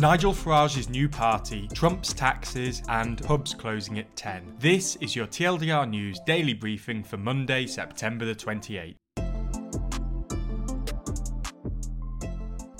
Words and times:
Nigel 0.00 0.32
Farage's 0.32 0.88
new 0.88 1.10
party, 1.10 1.68
Trump's 1.74 2.14
taxes, 2.14 2.82
and 2.88 3.22
pubs 3.22 3.52
closing 3.52 3.98
at 3.98 4.16
10. 4.16 4.56
This 4.58 4.96
is 4.96 5.14
your 5.14 5.26
TLDR 5.26 5.88
News 5.90 6.18
daily 6.24 6.54
briefing 6.54 7.02
for 7.02 7.18
Monday, 7.18 7.66
September 7.66 8.24
the 8.24 8.34
28th. 8.34 8.96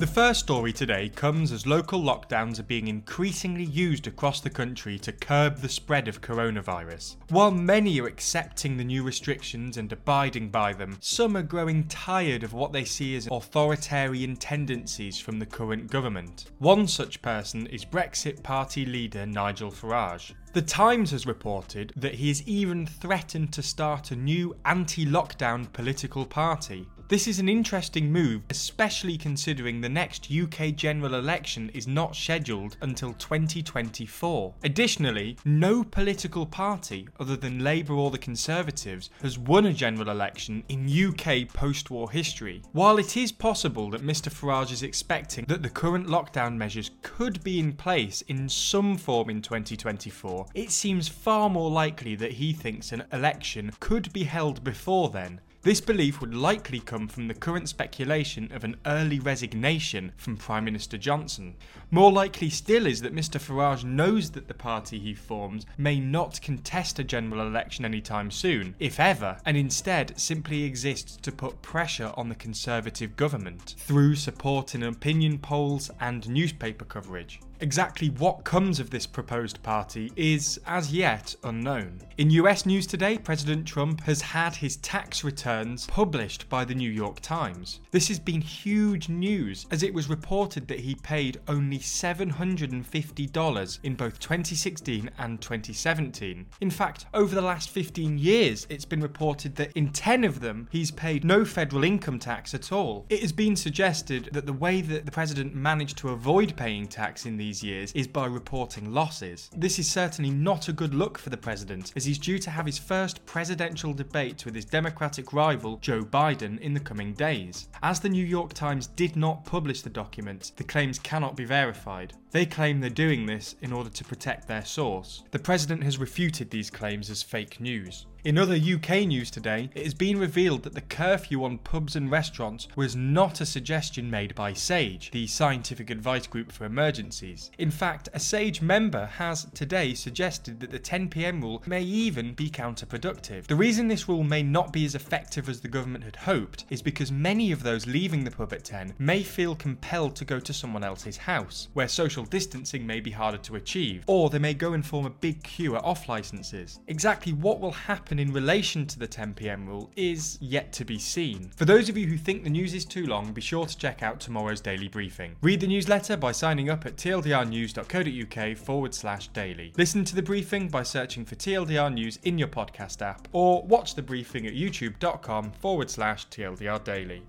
The 0.00 0.06
first 0.06 0.40
story 0.40 0.72
today 0.72 1.10
comes 1.10 1.52
as 1.52 1.66
local 1.66 2.00
lockdowns 2.00 2.58
are 2.58 2.62
being 2.62 2.88
increasingly 2.88 3.64
used 3.64 4.06
across 4.06 4.40
the 4.40 4.48
country 4.48 4.98
to 4.98 5.12
curb 5.12 5.58
the 5.58 5.68
spread 5.68 6.08
of 6.08 6.22
coronavirus. 6.22 7.16
While 7.28 7.50
many 7.50 8.00
are 8.00 8.06
accepting 8.06 8.78
the 8.78 8.84
new 8.84 9.02
restrictions 9.02 9.76
and 9.76 9.92
abiding 9.92 10.48
by 10.48 10.72
them, 10.72 10.96
some 11.00 11.36
are 11.36 11.42
growing 11.42 11.86
tired 11.88 12.42
of 12.44 12.54
what 12.54 12.72
they 12.72 12.82
see 12.82 13.14
as 13.14 13.28
authoritarian 13.30 14.36
tendencies 14.36 15.20
from 15.20 15.38
the 15.38 15.44
current 15.44 15.90
government. 15.90 16.46
One 16.60 16.86
such 16.86 17.20
person 17.20 17.66
is 17.66 17.84
Brexit 17.84 18.42
Party 18.42 18.86
leader 18.86 19.26
Nigel 19.26 19.70
Farage. 19.70 20.32
The 20.54 20.62
Times 20.62 21.10
has 21.10 21.26
reported 21.26 21.92
that 21.94 22.14
he 22.14 22.28
has 22.28 22.42
even 22.48 22.86
threatened 22.86 23.52
to 23.52 23.62
start 23.62 24.12
a 24.12 24.16
new 24.16 24.56
anti 24.64 25.04
lockdown 25.04 25.70
political 25.74 26.24
party. 26.24 26.86
This 27.10 27.26
is 27.26 27.40
an 27.40 27.48
interesting 27.48 28.12
move, 28.12 28.42
especially 28.50 29.18
considering 29.18 29.80
the 29.80 29.88
next 29.88 30.30
UK 30.30 30.76
general 30.76 31.16
election 31.16 31.68
is 31.74 31.88
not 31.88 32.14
scheduled 32.14 32.76
until 32.82 33.14
2024. 33.14 34.54
Additionally, 34.62 35.36
no 35.44 35.82
political 35.82 36.46
party 36.46 37.08
other 37.18 37.34
than 37.34 37.64
Labour 37.64 37.94
or 37.94 38.12
the 38.12 38.18
Conservatives 38.18 39.10
has 39.22 39.40
won 39.40 39.66
a 39.66 39.72
general 39.72 40.08
election 40.08 40.62
in 40.68 40.86
UK 40.86 41.52
post 41.52 41.90
war 41.90 42.08
history. 42.08 42.62
While 42.70 42.98
it 42.98 43.16
is 43.16 43.32
possible 43.32 43.90
that 43.90 44.06
Mr 44.06 44.32
Farage 44.32 44.70
is 44.70 44.84
expecting 44.84 45.46
that 45.46 45.64
the 45.64 45.68
current 45.68 46.06
lockdown 46.06 46.56
measures 46.56 46.92
could 47.02 47.42
be 47.42 47.58
in 47.58 47.72
place 47.72 48.22
in 48.28 48.48
some 48.48 48.96
form 48.96 49.30
in 49.30 49.42
2024, 49.42 50.46
it 50.54 50.70
seems 50.70 51.08
far 51.08 51.50
more 51.50 51.72
likely 51.72 52.14
that 52.14 52.34
he 52.34 52.52
thinks 52.52 52.92
an 52.92 53.02
election 53.12 53.72
could 53.80 54.12
be 54.12 54.22
held 54.22 54.62
before 54.62 55.08
then. 55.08 55.40
This 55.62 55.82
belief 55.82 56.22
would 56.22 56.34
likely 56.34 56.80
come 56.80 57.06
from 57.06 57.28
the 57.28 57.34
current 57.34 57.68
speculation 57.68 58.50
of 58.50 58.64
an 58.64 58.76
early 58.86 59.18
resignation 59.20 60.12
from 60.16 60.38
Prime 60.38 60.64
Minister 60.64 60.96
Johnson. 60.96 61.54
More 61.90 62.10
likely 62.10 62.48
still 62.48 62.86
is 62.86 63.02
that 63.02 63.14
Mr 63.14 63.38
Farage 63.38 63.84
knows 63.84 64.30
that 64.30 64.48
the 64.48 64.54
party 64.54 64.98
he 64.98 65.12
forms 65.12 65.66
may 65.76 66.00
not 66.00 66.40
contest 66.40 66.98
a 66.98 67.04
general 67.04 67.46
election 67.46 67.84
anytime 67.84 68.30
soon, 68.30 68.74
if 68.78 68.98
ever, 68.98 69.36
and 69.44 69.54
instead 69.54 70.18
simply 70.18 70.62
exists 70.62 71.18
to 71.18 71.30
put 71.30 71.60
pressure 71.60 72.14
on 72.16 72.30
the 72.30 72.34
Conservative 72.34 73.14
government 73.16 73.74
through 73.76 74.14
support 74.14 74.74
in 74.74 74.82
opinion 74.82 75.38
polls 75.38 75.90
and 76.00 76.26
newspaper 76.26 76.86
coverage. 76.86 77.38
Exactly 77.62 78.08
what 78.08 78.44
comes 78.44 78.80
of 78.80 78.88
this 78.88 79.06
proposed 79.06 79.62
party 79.62 80.10
is, 80.16 80.58
as 80.66 80.94
yet, 80.94 81.34
unknown. 81.44 82.00
In 82.16 82.30
US 82.30 82.64
news 82.64 82.86
today, 82.86 83.18
President 83.18 83.66
Trump 83.66 84.00
has 84.04 84.22
had 84.22 84.56
his 84.56 84.76
tax 84.78 85.22
returns 85.50 85.86
published 85.88 86.48
by 86.48 86.64
the 86.64 86.74
New 86.74 86.90
York 86.90 87.18
Times. 87.20 87.80
This 87.90 88.06
has 88.06 88.20
been 88.20 88.40
huge 88.40 89.08
news, 89.08 89.66
as 89.72 89.82
it 89.82 89.92
was 89.92 90.08
reported 90.08 90.68
that 90.68 90.78
he 90.78 90.94
paid 90.94 91.40
only 91.48 91.78
$750 91.78 93.78
in 93.82 93.94
both 93.96 94.20
2016 94.20 95.10
and 95.18 95.40
2017. 95.40 96.46
In 96.60 96.70
fact, 96.70 97.06
over 97.14 97.34
the 97.34 97.42
last 97.42 97.70
15 97.70 98.16
years, 98.16 98.64
it's 98.70 98.84
been 98.84 99.00
reported 99.00 99.56
that 99.56 99.72
in 99.72 99.90
10 99.90 100.22
of 100.22 100.38
them, 100.38 100.68
he's 100.70 100.92
paid 100.92 101.24
no 101.24 101.44
federal 101.44 101.82
income 101.82 102.20
tax 102.20 102.54
at 102.54 102.70
all. 102.70 103.06
It 103.08 103.20
has 103.20 103.32
been 103.32 103.56
suggested 103.56 104.28
that 104.32 104.46
the 104.46 104.52
way 104.52 104.80
that 104.82 105.04
the 105.04 105.10
president 105.10 105.54
managed 105.54 105.98
to 105.98 106.10
avoid 106.10 106.56
paying 106.56 106.86
tax 106.86 107.26
in 107.26 107.36
these 107.36 107.60
years 107.60 107.90
is 107.92 108.06
by 108.06 108.26
reporting 108.26 108.92
losses. 108.92 109.50
This 109.56 109.80
is 109.80 109.90
certainly 109.90 110.30
not 110.30 110.68
a 110.68 110.72
good 110.72 110.94
look 110.94 111.18
for 111.18 111.30
the 111.30 111.36
president, 111.36 111.92
as 111.96 112.04
he's 112.04 112.18
due 112.18 112.38
to 112.38 112.50
have 112.50 112.66
his 112.66 112.78
first 112.78 113.26
presidential 113.26 113.92
debate 113.92 114.44
with 114.44 114.54
his 114.54 114.64
Democratic 114.64 115.32
rival, 115.32 115.39
Joe 115.80 116.02
Biden, 116.02 116.60
in 116.60 116.74
the 116.74 116.80
coming 116.80 117.14
days. 117.14 117.68
As 117.82 117.98
the 117.98 118.10
New 118.10 118.24
York 118.26 118.52
Times 118.52 118.88
did 118.88 119.16
not 119.16 119.46
publish 119.46 119.80
the 119.80 119.88
document, 119.88 120.52
the 120.56 120.64
claims 120.64 120.98
cannot 120.98 121.34
be 121.34 121.46
verified. 121.46 122.12
They 122.32 122.46
claim 122.46 122.80
they're 122.80 122.90
doing 122.90 123.26
this 123.26 123.56
in 123.60 123.72
order 123.72 123.90
to 123.90 124.04
protect 124.04 124.46
their 124.46 124.64
source. 124.64 125.24
The 125.32 125.38
president 125.40 125.82
has 125.82 125.98
refuted 125.98 126.50
these 126.50 126.70
claims 126.70 127.10
as 127.10 127.24
fake 127.24 127.60
news. 127.60 128.06
In 128.22 128.36
other 128.36 128.54
UK 128.54 129.06
news 129.06 129.30
today, 129.30 129.70
it 129.74 129.82
has 129.82 129.94
been 129.94 130.18
revealed 130.18 130.64
that 130.64 130.74
the 130.74 130.82
curfew 130.82 131.42
on 131.42 131.56
pubs 131.56 131.96
and 131.96 132.10
restaurants 132.10 132.68
was 132.76 132.94
not 132.94 133.40
a 133.40 133.46
suggestion 133.46 134.10
made 134.10 134.34
by 134.34 134.52
SAGE, 134.52 135.10
the 135.10 135.26
scientific 135.26 135.88
advice 135.88 136.26
group 136.26 136.52
for 136.52 136.66
emergencies. 136.66 137.50
In 137.56 137.70
fact, 137.70 138.10
a 138.12 138.20
SAGE 138.20 138.60
member 138.60 139.06
has 139.06 139.46
today 139.54 139.94
suggested 139.94 140.60
that 140.60 140.70
the 140.70 140.78
10pm 140.78 141.40
rule 141.40 141.62
may 141.66 141.82
even 141.82 142.34
be 142.34 142.50
counterproductive. 142.50 143.46
The 143.46 143.56
reason 143.56 143.88
this 143.88 144.06
rule 144.06 144.22
may 144.22 144.42
not 144.42 144.70
be 144.70 144.84
as 144.84 144.94
effective 144.94 145.48
as 145.48 145.62
the 145.62 145.68
government 145.68 146.04
had 146.04 146.16
hoped 146.16 146.66
is 146.68 146.82
because 146.82 147.10
many 147.10 147.52
of 147.52 147.62
those 147.62 147.86
leaving 147.86 148.24
the 148.24 148.30
pub 148.30 148.52
at 148.52 148.64
10 148.64 148.96
may 148.98 149.22
feel 149.22 149.56
compelled 149.56 150.14
to 150.16 150.26
go 150.26 150.38
to 150.38 150.52
someone 150.52 150.84
else's 150.84 151.16
house, 151.16 151.68
where 151.72 151.88
social 151.88 152.19
distancing 152.24 152.86
may 152.86 153.00
be 153.00 153.10
harder 153.10 153.38
to 153.38 153.56
achieve, 153.56 154.04
or 154.06 154.30
they 154.30 154.38
may 154.38 154.54
go 154.54 154.72
and 154.72 154.84
form 154.84 155.06
a 155.06 155.10
big 155.10 155.42
queue 155.42 155.76
at 155.76 155.84
off 155.84 156.08
licenses. 156.08 156.80
Exactly 156.88 157.32
what 157.32 157.60
will 157.60 157.72
happen 157.72 158.10
happen 158.10 158.18
in 158.18 158.32
relation 158.32 158.86
to 158.86 158.98
the 158.98 159.06
10pm 159.06 159.66
rule 159.66 159.90
is 159.94 160.38
yet 160.40 160.72
to 160.72 160.84
be 160.84 160.98
seen. 160.98 161.50
For 161.56 161.64
those 161.64 161.88
of 161.88 161.96
you 161.96 162.06
who 162.06 162.16
think 162.16 162.42
the 162.42 162.50
news 162.50 162.74
is 162.74 162.84
too 162.84 163.06
long, 163.06 163.32
be 163.32 163.40
sure 163.40 163.66
to 163.66 163.76
check 163.76 164.02
out 164.02 164.18
tomorrow's 164.18 164.60
daily 164.60 164.88
briefing. 164.88 165.36
Read 165.42 165.60
the 165.60 165.66
newsletter 165.66 166.16
by 166.16 166.32
signing 166.32 166.70
up 166.70 166.86
at 166.86 166.96
tldrnews.co.uk 166.96 168.56
forward 168.56 168.94
slash 168.94 169.28
daily. 169.28 169.72
Listen 169.76 170.04
to 170.04 170.14
the 170.14 170.22
briefing 170.22 170.68
by 170.68 170.82
searching 170.82 171.24
for 171.24 171.34
TLDR 171.34 171.92
News 171.92 172.18
in 172.24 172.38
your 172.38 172.48
podcast 172.48 173.02
app, 173.02 173.28
or 173.32 173.62
watch 173.62 173.94
the 173.94 174.02
briefing 174.02 174.46
at 174.46 174.54
youtube.com 174.54 175.52
forward 175.52 175.90
slash 175.90 176.26
TLDR 176.28 176.82
daily. 176.82 177.22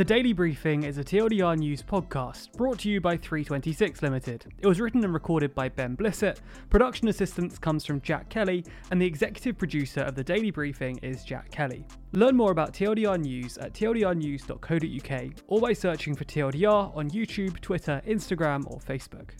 The 0.00 0.04
Daily 0.06 0.32
Briefing 0.32 0.84
is 0.84 0.96
a 0.96 1.04
TLDR 1.04 1.58
News 1.58 1.82
podcast 1.82 2.54
brought 2.54 2.78
to 2.78 2.88
you 2.88 3.02
by 3.02 3.18
326 3.18 4.00
Limited. 4.00 4.46
It 4.58 4.66
was 4.66 4.80
written 4.80 5.04
and 5.04 5.12
recorded 5.12 5.54
by 5.54 5.68
Ben 5.68 5.94
Blissett, 5.94 6.38
production 6.70 7.08
assistance 7.08 7.58
comes 7.58 7.84
from 7.84 8.00
Jack 8.00 8.30
Kelly, 8.30 8.64
and 8.90 8.98
the 8.98 9.04
executive 9.04 9.58
producer 9.58 10.00
of 10.00 10.14
The 10.14 10.24
Daily 10.24 10.50
Briefing 10.50 10.96
is 11.02 11.22
Jack 11.22 11.50
Kelly. 11.50 11.86
Learn 12.12 12.34
more 12.34 12.50
about 12.50 12.72
TLDR 12.72 13.20
News 13.20 13.58
at 13.58 13.74
tldrnews.co.uk 13.74 15.32
or 15.48 15.60
by 15.60 15.74
searching 15.74 16.16
for 16.16 16.24
TLDR 16.24 16.96
on 16.96 17.10
YouTube, 17.10 17.60
Twitter, 17.60 18.00
Instagram, 18.06 18.64
or 18.70 18.78
Facebook. 18.78 19.32